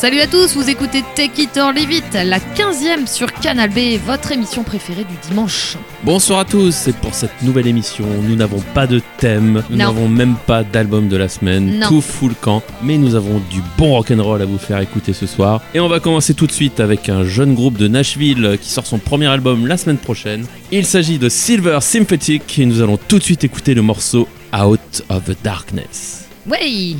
[0.00, 3.98] Salut à tous, vous écoutez Take It or Leave It, la 15e sur Canal B,
[4.02, 5.76] votre émission préférée du dimanche.
[6.04, 10.08] Bonsoir à tous, et pour cette nouvelle émission, nous n'avons pas de thème, nous n'avons
[10.08, 11.88] même pas d'album de la semaine, Non.
[11.88, 15.60] tout full camp, mais nous avons du bon rock'n'roll à vous faire écouter ce soir.
[15.74, 18.86] Et on va commencer tout de suite avec un jeune groupe de Nashville qui sort
[18.86, 20.46] son premier album la semaine prochaine.
[20.72, 24.26] Il s'agit de Silver Sympathetic et nous allons tout de suite écouter le morceau
[24.58, 26.26] Out of the Darkness.
[26.50, 26.96] Ouais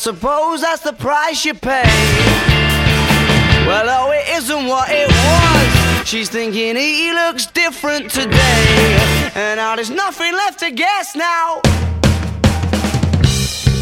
[0.00, 1.82] suppose that's the price you pay.
[3.66, 6.08] Well, oh, it isn't what it was.
[6.08, 9.30] She's thinking he looks different today.
[9.34, 11.60] And now there's nothing left to guess now.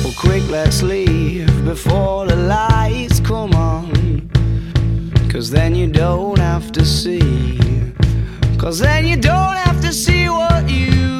[0.03, 4.29] Well, quick, let's leave before the lights come on.
[5.31, 7.61] Cause then you don't have to see.
[8.59, 11.18] Cause then you don't have to see what you've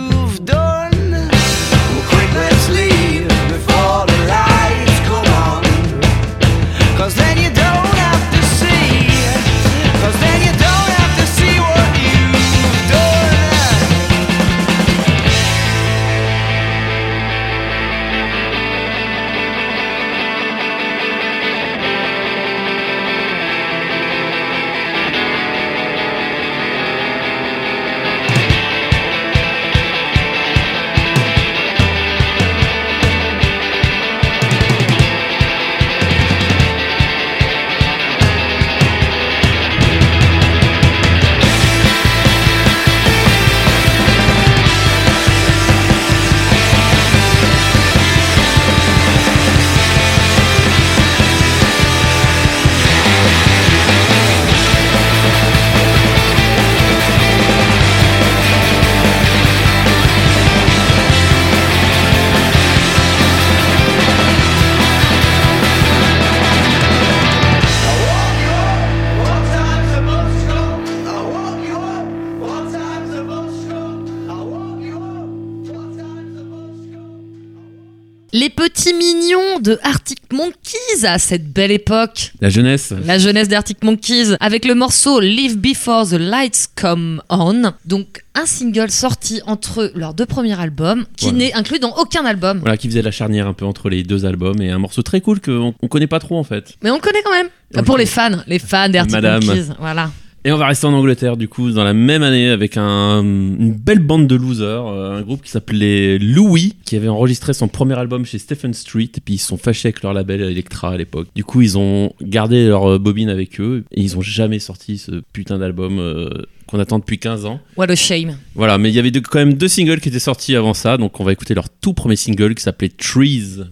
[78.69, 82.33] petits mignons de Arctic Monkeys à cette belle époque.
[82.41, 82.93] La jeunesse.
[83.07, 87.73] La jeunesse d'Arctic Monkeys avec le morceau Live Before the Lights Come On.
[87.87, 91.39] Donc un single sorti entre leurs deux premiers albums qui Voilà.
[91.39, 92.59] n'est inclus dans aucun album.
[92.61, 95.23] Voilà, qui faisait la charnière un peu entre les deux albums et un morceau très
[95.23, 96.75] cool qu'on on connaît pas trop en fait.
[96.83, 97.85] Mais on le connaît quand même.
[97.85, 99.21] Pour les fans, les fans d'Arctic.
[99.23, 99.69] Monkeys.
[99.79, 100.11] Voilà.
[100.45, 103.73] Et on va rester en Angleterre du coup dans la même année avec un- une
[103.73, 107.95] belle bande de losers, euh, un groupe qui s'appelait Louis, qui avait enregistré son premier
[107.99, 110.97] album chez Stephen Street et puis ils se sont fâchés avec leur label Electra à
[110.97, 111.27] l'époque.
[111.35, 114.97] Du coup ils ont gardé leur euh, bobine avec eux et ils ont jamais sorti
[114.99, 116.31] ce putain d'album euh,
[116.67, 117.61] qu'on attend depuis 15 ans.
[117.77, 118.37] What a shame.
[118.55, 121.19] Voilà, mais il y avait quand même deux singles qui étaient sortis avant ça, donc
[121.21, 123.65] on va écouter leur tout premier single qui s'appelait Trees.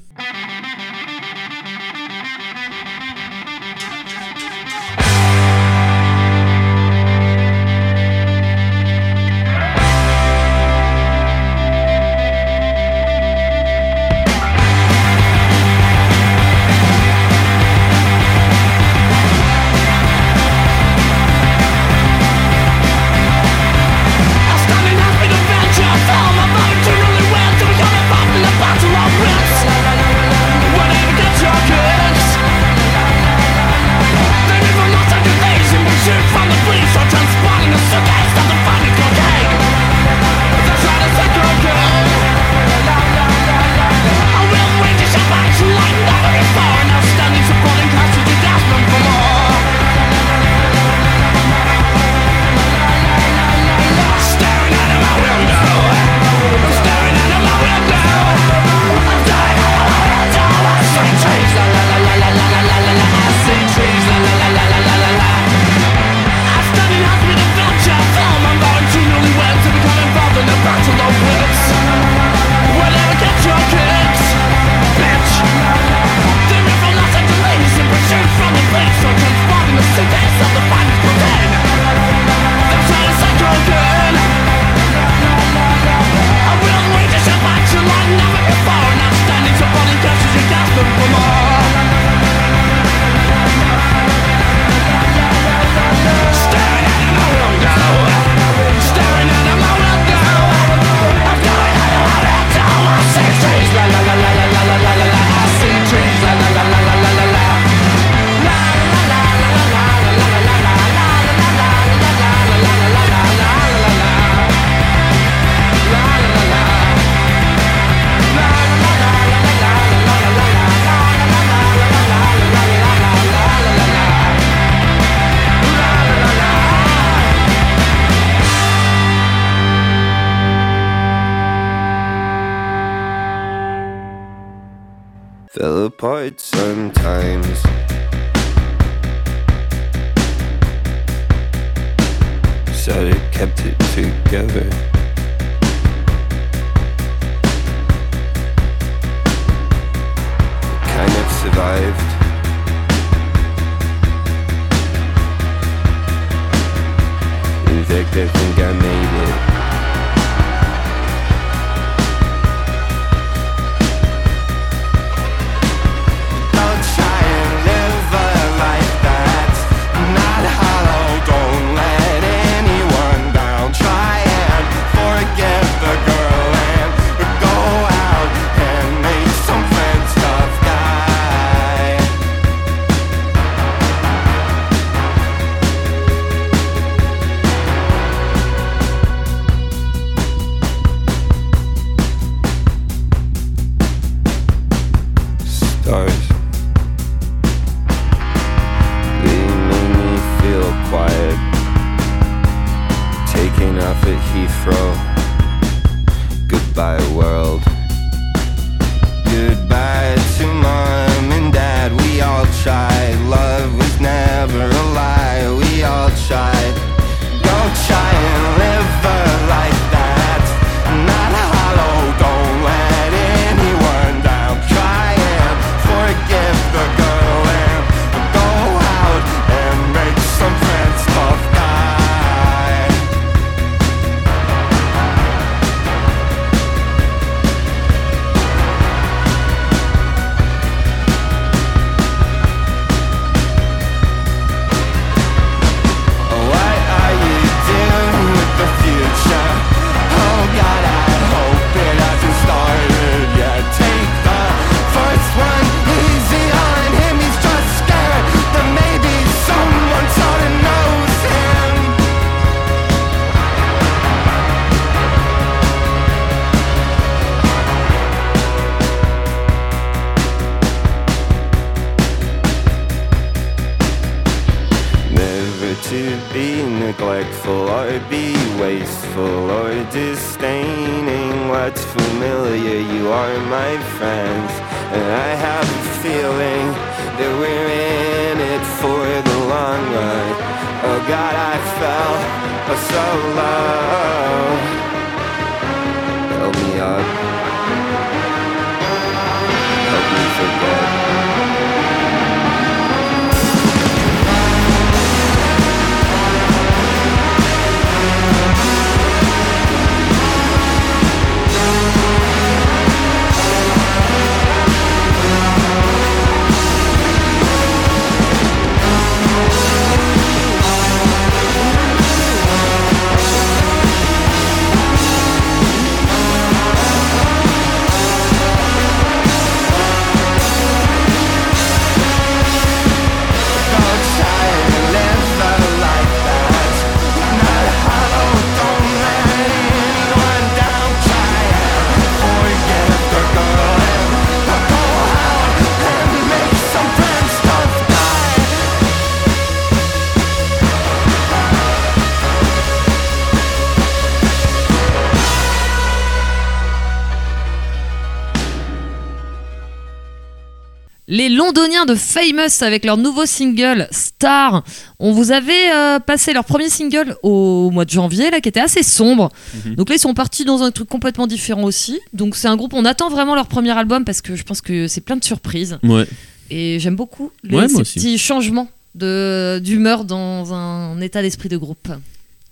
[361.56, 364.62] Londoniens de Famous avec leur nouveau single Star.
[364.98, 368.60] On vous avait euh, passé leur premier single au mois de janvier, là, qui était
[368.60, 369.30] assez sombre.
[369.64, 369.74] Mhm.
[369.74, 371.98] Donc là, ils sont partis dans un truc complètement différent aussi.
[372.12, 374.86] Donc c'est un groupe, on attend vraiment leur premier album parce que je pense que
[374.86, 375.78] c'est plein de surprises.
[375.82, 376.06] Ouais.
[376.50, 381.56] Et j'aime beaucoup les, Ouais, ces petits changements de- d'humeur dans un état d'esprit de
[381.56, 381.88] groupe.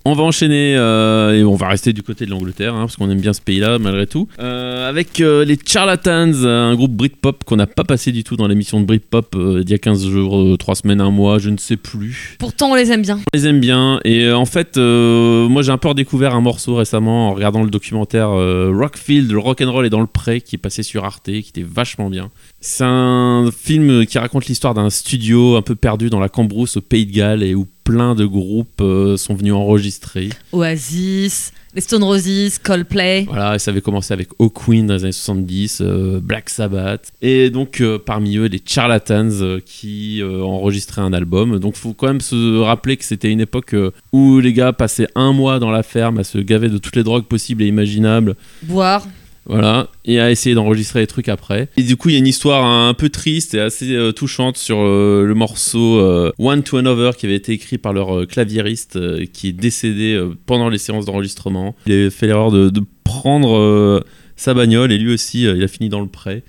[0.07, 3.09] On va enchaîner euh, et on va rester du côté de l'Angleterre hein, parce qu'on
[3.09, 4.29] aime bien ce pays-là malgré tout.
[4.39, 8.47] Euh, avec euh, les Charlatans, un groupe Britpop qu'on n'a pas passé du tout dans
[8.47, 11.79] l'émission de Britpop d'il y a 15 jours, 3 semaines, un mois, je ne sais
[11.79, 12.37] plus.
[12.39, 13.17] Pourtant, on les aime bien.
[13.17, 17.31] On les aime bien et en fait, moi j'ai un peu redécouvert un morceau récemment
[17.31, 21.07] en regardant le documentaire Rockfield, le rock'n'roll est dans le pré qui est passé sur
[21.07, 22.31] Arte, qui était vachement bien.
[22.67, 26.81] C'est un film qui raconte l'histoire d'un studio un peu perdu dans la Cambrousse au
[26.81, 30.31] Pays de Galles et où plein de groupes euh, sont venus enregistrer.
[30.51, 33.27] Oasis, les Stone Roses, Coldplay.
[33.29, 37.51] Voilà, et ça avait commencé avec Hawkwind dans les années 70, euh, Black Sabbath, et
[37.51, 41.59] donc euh, parmi eux les Charlatans qui enregistré un album.
[41.59, 43.77] Donc faut quand même se rappeler que c'était une époque
[44.11, 47.05] où les gars passaient un mois dans la ferme à se gaver de toutes les
[47.05, 49.07] drogues possibles et imaginables, Boire.
[49.47, 51.69] Voilà, et à essayer d'enregistrer les trucs après.
[51.77, 54.57] Et du coup, il y a une histoire un peu triste et assez euh, touchante
[54.57, 58.99] sur euh, le morceau euh, One to Another qui avait été écrit par leur claviériste
[59.33, 61.77] qui est décédé pendant les séances d'enregistrement.
[61.87, 62.71] Il a fait l'erreur de,
[63.05, 64.03] prendre
[64.35, 66.43] sa bagnole et lui aussi, il a fini dans le pré.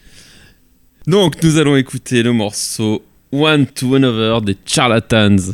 [1.06, 3.04] Donc, nous allons écouter le morceau
[3.34, 5.54] One to Another des Charlatans.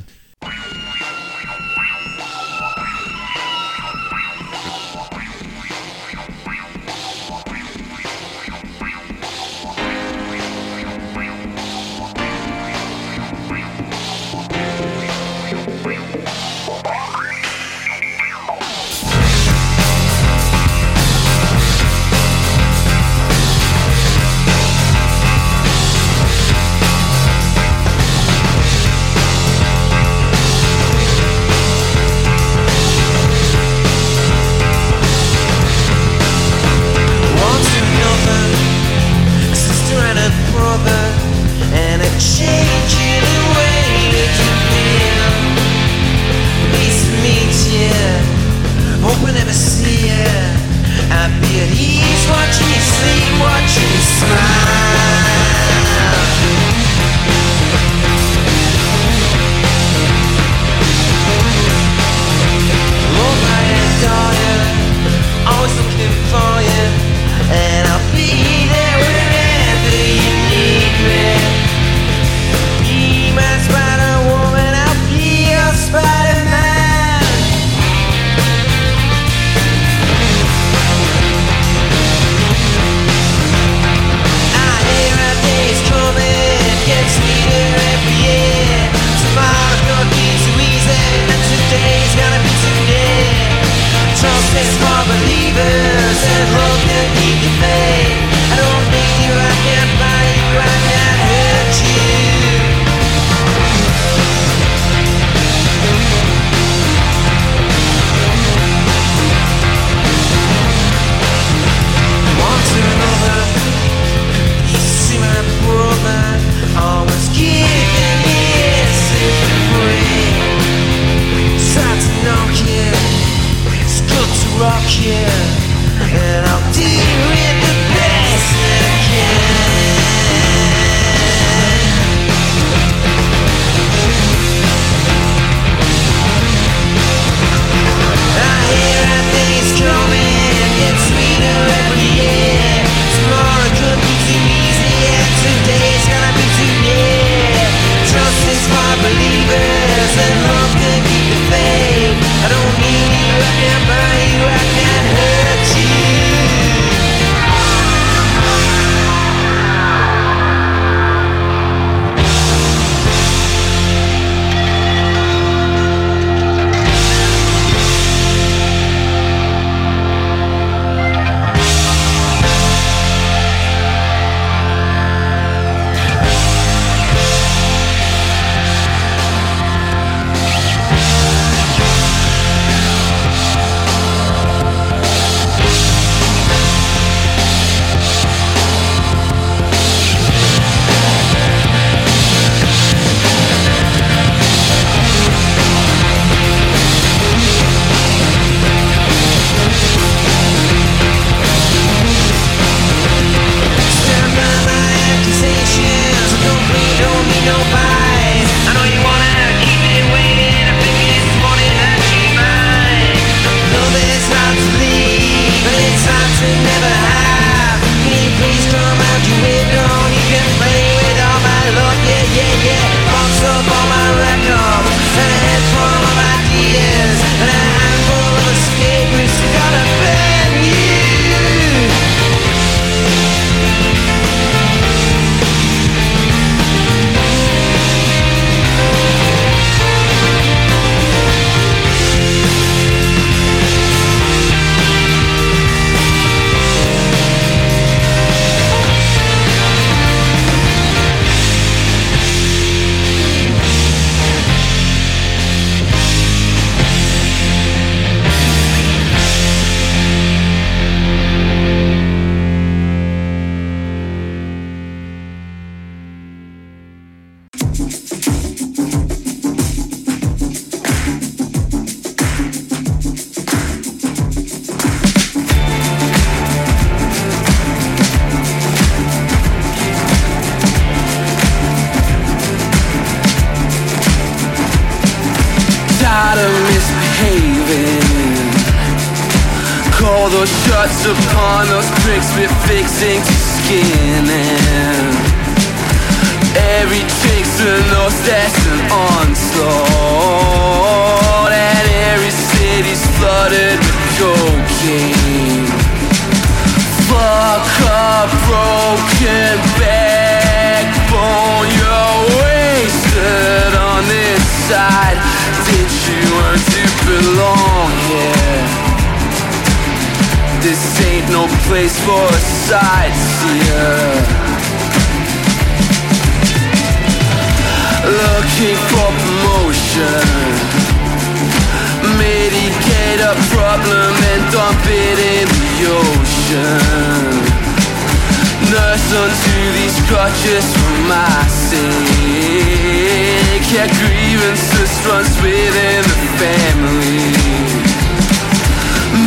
[345.12, 347.32] us within the family.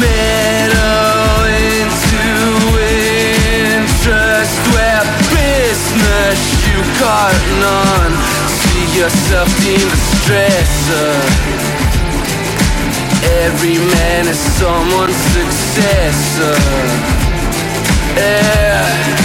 [0.00, 2.24] Metal into
[3.76, 8.10] interest where business you cotton on.
[8.60, 11.12] See yourself deemed a stressor.
[13.44, 16.56] Every man is someone's successor.
[18.16, 19.23] Yeah.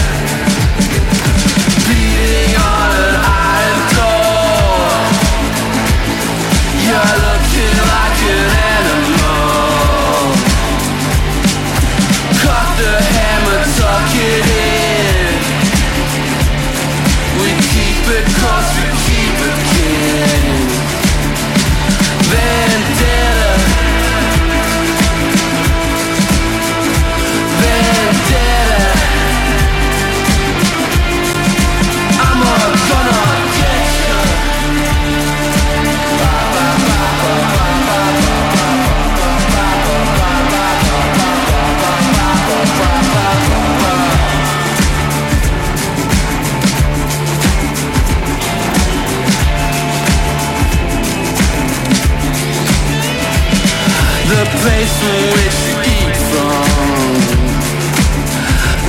[54.62, 57.18] place from which to eat from.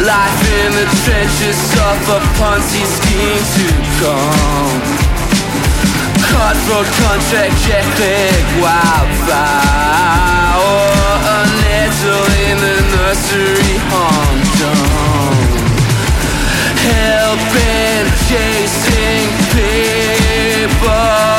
[0.05, 3.67] Life in the trenches suffer a Ponzi scheme to
[4.01, 4.81] come
[6.31, 10.57] Cutthroat contract, jet click, wildfire.
[10.57, 15.01] Oh, or a nettle in the nursery humdrum
[17.53, 21.30] bent, chasing people.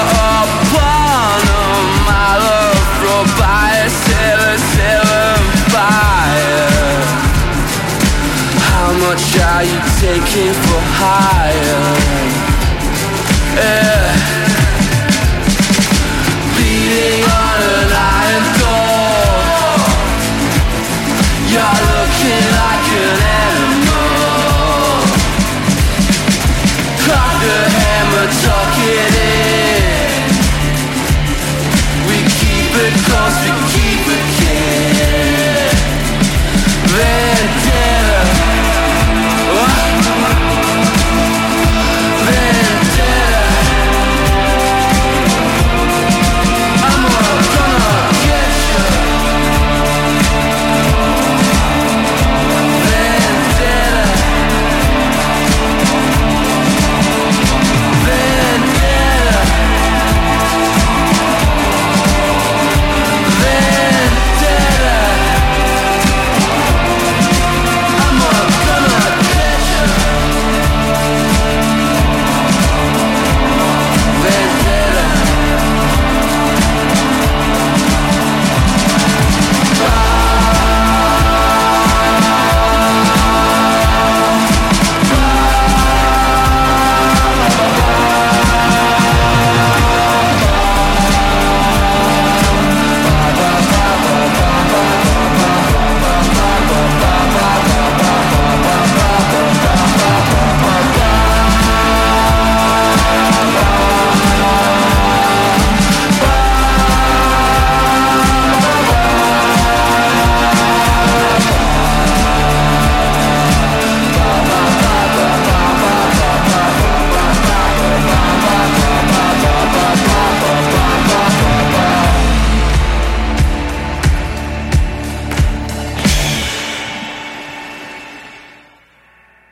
[9.64, 11.82] you take it for higher?
[13.56, 14.01] Yeah.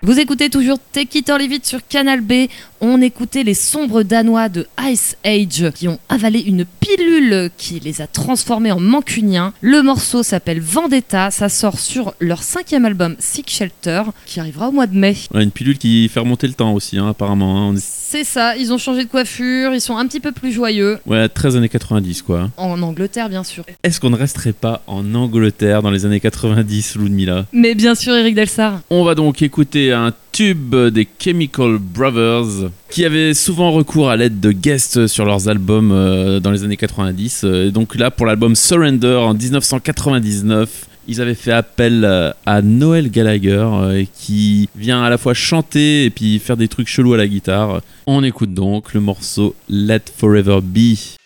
[0.09, 1.29] Vous écoutez toujours Take It
[1.67, 2.47] sur Canal B.
[2.81, 8.01] On écoutait les sombres danois de Ice Age qui ont avalé une pilule qui les
[8.01, 9.53] a transformés en mancuniens.
[9.61, 14.71] Le morceau s'appelle Vendetta, ça sort sur leur cinquième album Sick Shelter qui arrivera au
[14.71, 15.15] mois de mai.
[15.33, 17.71] Ouais, une pilule qui fait remonter le temps aussi, hein, apparemment.
[17.71, 17.75] hein.
[17.77, 20.97] C'est ça, ils ont changé de coiffure, ils sont un petit peu plus joyeux.
[21.05, 22.49] Ouais, 13 années 90, quoi.
[22.57, 23.65] En Angleterre, bien sûr.
[23.83, 27.45] Est-ce qu'on ne resterait pas en Angleterre dans les années 90, Ludmilla?
[27.53, 28.79] Mais bien sûr, Eric Delsar.
[28.89, 34.53] On va donc écouter un des Chemical Brothers qui avaient souvent recours à l'aide de
[34.53, 37.41] guests sur leurs albums euh, dans les années 90.
[37.43, 42.61] Euh, et donc là, pour l'album Surrender en 1999, ils avaient fait appel euh, à
[42.61, 47.17] Noël Gallagher qui vient à la fois chanter et puis faire des trucs chelous à
[47.17, 47.81] la guitare.
[48.07, 51.18] On écoute donc le morceau Let Forever Be.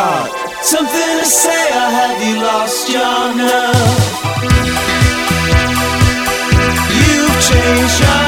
[0.00, 4.00] Got something to say, or have you lost your nerve?
[7.04, 8.19] You've changed your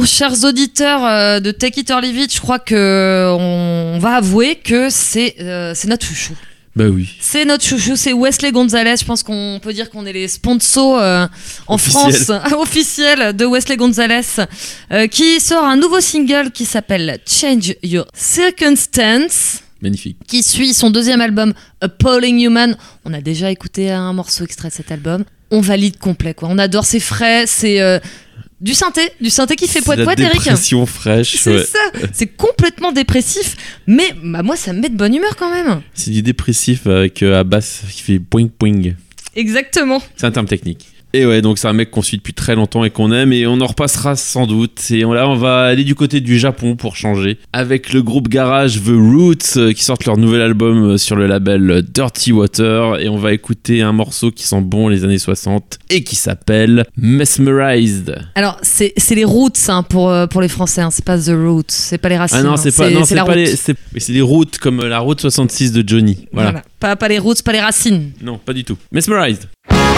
[0.00, 4.14] Bon, chers auditeurs euh, de Take It or Leave It, je crois que on va
[4.14, 6.32] avouer que c'est euh, c'est notre chouchou.
[6.74, 7.06] Bah oui.
[7.20, 8.96] C'est notre chouchou, c'est Wesley Gonzalez.
[8.98, 11.26] Je pense qu'on peut dire qu'on est les sponsors euh,
[11.66, 12.14] en Officiels.
[12.14, 14.22] France officiels de Wesley Gonzalez,
[14.90, 20.16] euh, qui sort un nouveau single qui s'appelle Change Your Circumstance, Magnifique.
[20.26, 22.74] qui suit son deuxième album Appalling Human.
[23.04, 25.24] On a déjà écouté un morceau extrait de cet album.
[25.50, 26.48] On valide complet, quoi.
[26.50, 27.98] On adore, c'est frais, c'est euh,
[28.60, 30.34] du synthé, du synthé qui fait poète poète, Eric.
[30.34, 31.36] dépression fraîche.
[31.36, 31.64] C'est ouais.
[31.64, 31.78] ça,
[32.12, 33.56] c'est complètement dépressif,
[33.86, 35.80] mais bah, moi ça me met de bonne humeur quand même.
[35.94, 38.94] C'est du dépressif avec euh, à basse qui fait poing poing.
[39.34, 40.02] Exactement.
[40.16, 40.89] C'est un terme technique.
[41.12, 43.46] Et ouais, donc c'est un mec qu'on suit depuis très longtemps et qu'on aime et
[43.46, 44.90] on en repassera sans doute.
[44.92, 48.28] Et on- là, on va aller du côté du Japon pour changer avec le groupe
[48.28, 52.30] garage The Roots euh, qui sortent leur nouvel album euh, sur le label euh, Dirty
[52.32, 56.14] Water et on va écouter un morceau qui sent bon les années 60 et qui
[56.14, 58.16] s'appelle Mesmerized.
[58.34, 61.64] Alors c'est c'est les roots hein, pour, pour les Français, hein, c'est pas The Roots,
[61.68, 62.38] c'est pas les racines.
[62.40, 63.40] Ah non, hein, c'est pas, non, c'est la pas route.
[63.40, 66.26] les, c'est les routes comme la route 66 de Johnny.
[66.32, 66.50] Voilà.
[66.50, 66.64] Voilà.
[66.78, 68.12] Pas, pas les roots, pas les racines.
[68.22, 68.76] Non, pas du tout.
[68.92, 69.46] Mesmerized.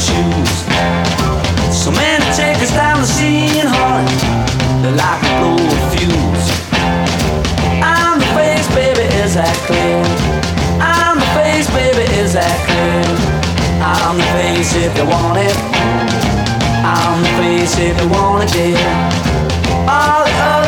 [0.00, 0.52] Shoes.
[1.72, 4.16] So many tickets down the scene, honey,
[4.82, 5.56] they like blow
[5.92, 6.46] fuse.
[7.82, 10.04] I'm the face, baby, is that clear?
[10.80, 13.04] I'm the face, baby, is that clear?
[13.80, 15.56] I'm the face if you want it.
[16.84, 18.76] I'm the face if you want it, dear.
[19.88, 20.59] All the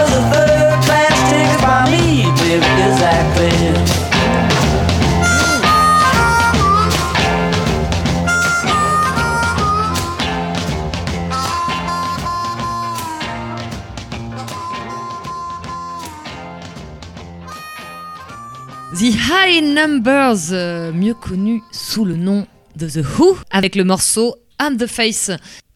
[19.12, 22.46] The High Numbers, euh, mieux connu sous le nom
[22.76, 25.30] de The Who, avec le morceau I'm the Face.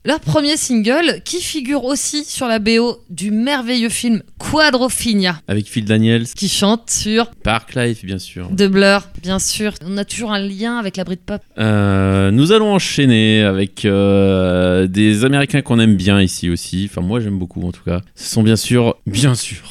[0.07, 5.85] Leur premier single, qui figure aussi sur la BO du merveilleux film Quadrophenia, Avec Phil
[5.85, 8.49] Daniels, qui chante sur Park Life, bien sûr.
[8.57, 9.73] The Blur, bien sûr.
[9.85, 11.43] On a toujours un lien avec la Britpop.
[11.59, 16.89] Euh, nous allons enchaîner avec euh, des Américains qu'on aime bien ici aussi.
[16.89, 18.01] Enfin, moi j'aime beaucoup en tout cas.
[18.15, 19.65] Ce sont bien sûr, bien sûr,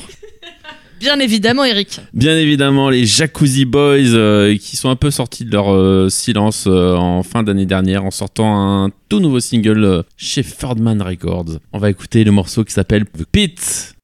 [0.99, 1.99] Bien évidemment, Eric.
[2.13, 6.65] bien évidemment les Jacuzzi Boys euh, qui sont un peu sortis de leur euh, silence
[6.67, 11.59] euh, en fin d'année dernière en sortant un tout nouveau single chez Ferdman Records.
[11.73, 13.95] On va écouter le morceau qui s'appelle The Pit.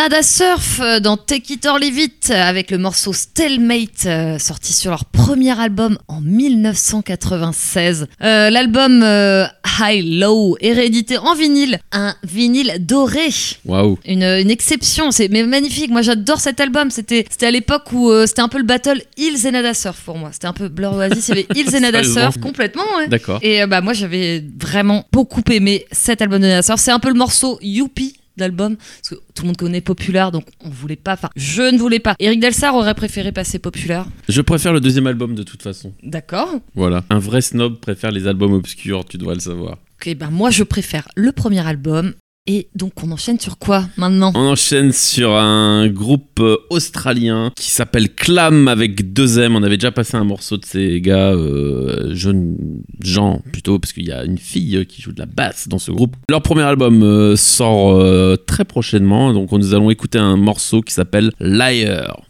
[0.00, 4.72] Nada Surf euh, dans Take It or Leave It avec le morceau Stalemate euh, sorti
[4.72, 8.06] sur leur premier album en 1996.
[8.22, 9.44] Euh, L'album euh,
[9.78, 13.28] High Low est réédité en vinyle, un vinyle doré.
[13.66, 13.98] Waouh.
[14.06, 15.90] Une, une exception, c'est mais magnifique.
[15.90, 16.90] Moi j'adore cet album.
[16.90, 20.00] C'était c'était à l'époque où euh, c'était un peu le battle Hills et Nada Surf
[20.00, 20.30] pour moi.
[20.32, 22.84] C'était un peu Blur Oasis, il y avait Hills et Nada Surf complètement.
[22.96, 23.08] Ouais.
[23.08, 23.38] D'accord.
[23.42, 26.80] Et euh, bah moi j'avais vraiment beaucoup aimé cet album de Nada Surf.
[26.80, 30.32] C'est un peu le morceau Youpi de l'album parce que tout le monde connaît Populaire
[30.32, 34.06] donc on voulait pas enfin je ne voulais pas Eric Delsar aurait préféré passer Populaire
[34.28, 35.92] Je préfère le deuxième album de toute façon.
[36.02, 37.04] d'accord Voilà.
[37.10, 39.78] Un vrai snob préfère les albums obscurs, tu dois le savoir.
[40.00, 42.14] ok ben moi je préfère le premier album
[42.46, 44.32] et donc on enchaîne sur quoi maintenant?
[44.34, 49.56] On enchaîne sur un groupe euh, australien qui s'appelle Clam avec deux M.
[49.56, 54.06] On avait déjà passé un morceau de ces gars, euh, jeunes gens plutôt, parce qu'il
[54.06, 56.16] y a une fille qui joue de la basse dans ce groupe.
[56.28, 58.02] Leur premier album euh, sort
[58.46, 62.29] très prochainement, donc nous allons écouter un morceau qui s'appelle Liar.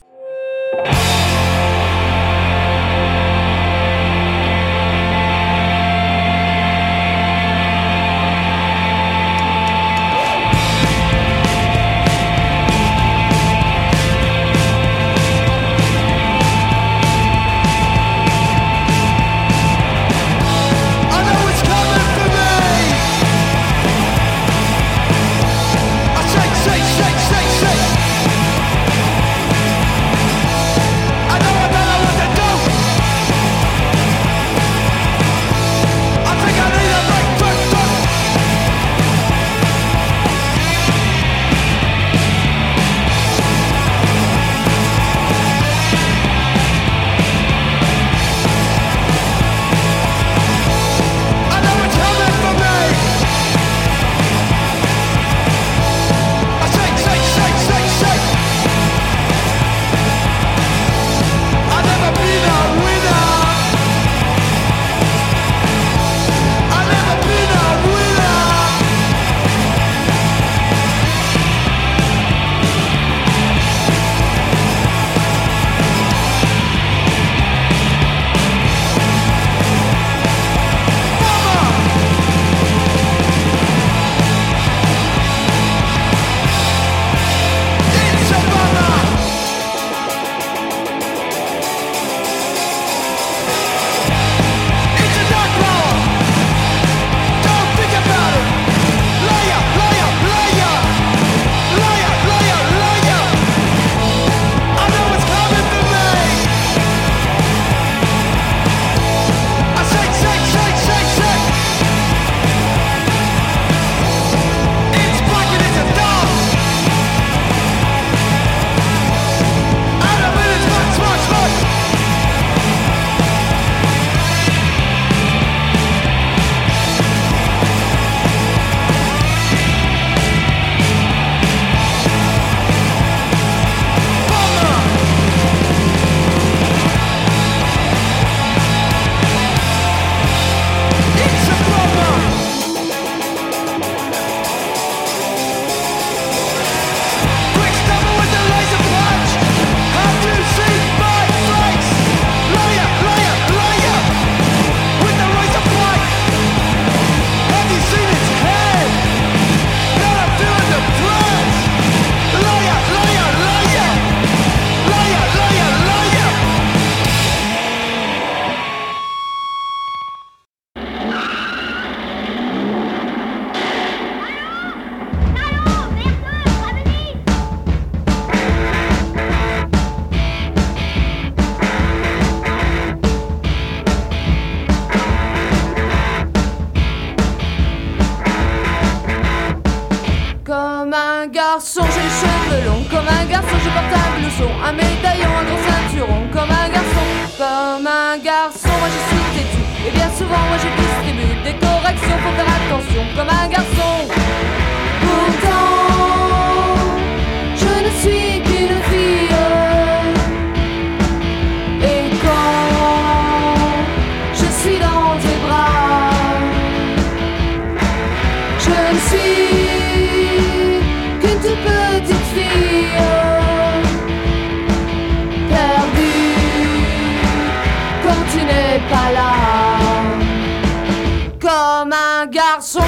[194.49, 196.23] Un médaillon, un gros ceinturon.
[196.33, 197.07] Comme un garçon,
[197.39, 199.63] comme un garçon, moi je suis têtu.
[199.87, 203.03] Et bien souvent, moi je distribue des corrections, faut faire attention.
[203.17, 204.80] Comme un garçon.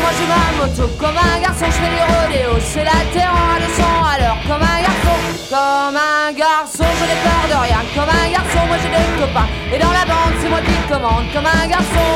[0.01, 0.85] Moi j'ai ma moto.
[0.99, 2.51] Comme un garçon, je fais du rodéo.
[2.61, 4.41] C'est la terre en leçon à l'heure.
[4.49, 5.17] Comme un garçon,
[5.51, 7.83] comme un garçon, je n'ai peur de rien.
[7.95, 9.49] Comme un garçon, moi j'ai des copains.
[9.73, 11.27] Et dans la bande, c'est moi qui commande.
[11.33, 12.11] Comme un garçon.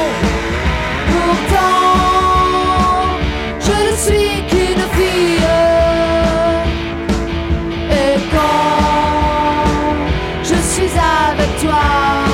[1.10, 1.66] Pourtant,
[3.60, 5.46] je ne suis qu'une fille.
[7.90, 8.86] Et quand
[10.42, 12.25] je suis avec toi,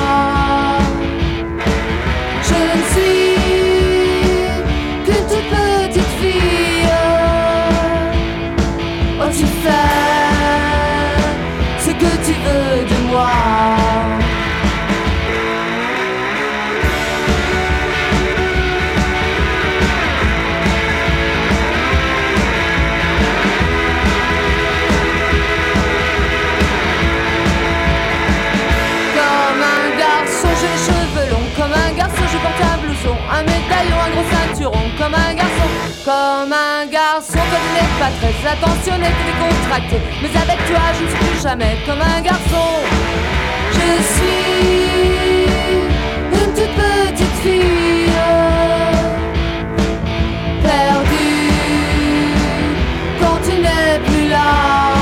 [34.63, 35.67] Comme un garçon,
[36.05, 39.97] comme un garçon, toi tu n'es pas très attentionné, tu es contracté.
[40.21, 42.67] Mais avec toi, je ne suis plus jamais comme un garçon.
[43.73, 45.47] Je suis
[46.31, 48.09] une toute petite fille
[50.63, 51.51] perdue
[53.19, 54.92] quand tu n'es plus là.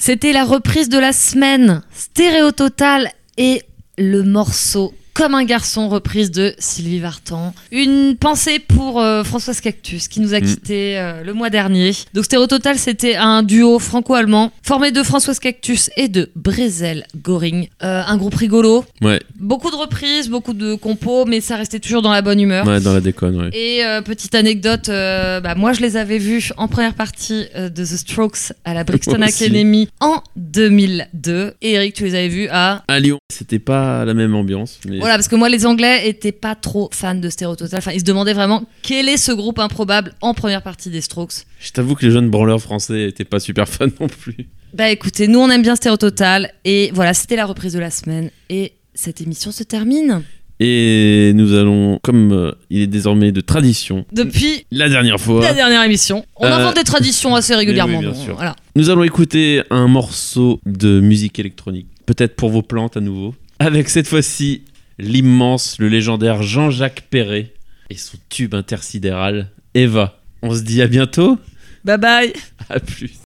[0.00, 3.62] C'était la reprise de la semaine, Stéréo Total et
[3.98, 7.52] le morceau Comme un garçon, reprise de Sylvie Vartan.
[7.72, 10.44] Une pensée pour euh, Françoise Cactus qui nous a Mm.
[10.46, 11.92] quittés euh, le mois dernier.
[12.14, 17.68] Donc Stéréo Total, c'était un duo franco-allemand formé de Françoise Cactus et de Brezel Goring.
[17.82, 22.00] Euh, un groupe rigolo, Ouais, beaucoup de reprises, beaucoup de compos, mais ça restait toujours
[22.00, 22.66] dans la bonne humeur.
[22.66, 23.50] ouais, dans la déconne, ouais.
[23.52, 27.96] Et euh, petite anecdote, bah, moi je les avais vus en première partie de The
[27.98, 29.20] Strokes à la Brixton.
[29.20, 31.52] Academy en 2002.
[31.60, 32.84] Et Eric, tu les avais vus à...
[32.88, 36.32] À Lyon, c'était pas la même ambiance, mais Voilà, parce que moi les Anglais étaient
[36.32, 37.78] pas trop fans de Stereo Total.
[37.78, 41.44] Enfin, ils se demandaient vraiment quel est ce groupe improbable en première partie des Strokes.
[41.60, 44.48] je t'avoue que les jeunes branleurs français étaient pas super fans non plus.
[44.74, 46.52] Bah écoutez, nous on aime bien Stereo Total.
[46.64, 48.30] Et voilà, c'était la reprise de la semaine.
[48.48, 50.22] Et cette émission se termine.
[50.62, 55.54] Et nous allons, comme euh, il est désormais de tradition, Depuis la dernière fois, la
[55.54, 57.98] dernière émission, on Euh, invente des traditions assez régulièrement.
[57.98, 58.34] oui, bien donc, sûr.
[58.36, 58.54] Voilà.
[58.76, 63.88] nous allons écouter un morceau de musique électronique, peut-être pour vos plantes à nouveau, avec
[63.88, 64.60] cette fois-ci
[65.00, 67.52] l'immense, le légendaire Jean-Jacques Perret
[67.88, 70.20] et son tube intersidéral Eva.
[70.42, 71.38] On se dit à bientôt,
[71.84, 72.32] Bye bye
[72.68, 73.20] à plus.